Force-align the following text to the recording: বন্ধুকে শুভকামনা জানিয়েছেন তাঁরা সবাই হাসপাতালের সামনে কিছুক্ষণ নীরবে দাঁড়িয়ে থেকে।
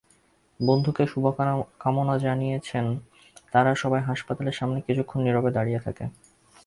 বন্ধুকে 0.59 1.03
শুভকামনা 1.07 2.15
জানিয়েছেন 2.17 2.85
তাঁরা 3.53 3.71
সবাই 3.75 4.01
হাসপাতালের 4.01 4.57
সামনে 4.59 4.79
কিছুক্ষণ 4.87 5.19
নীরবে 5.23 5.49
দাঁড়িয়ে 5.51 5.83
থেকে। 5.85 6.03